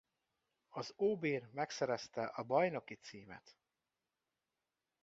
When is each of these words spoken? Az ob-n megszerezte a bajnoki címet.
Az 0.69 0.93
ob-n 0.95 1.49
megszerezte 1.53 2.25
a 2.25 2.43
bajnoki 2.43 2.95
címet. 2.95 3.57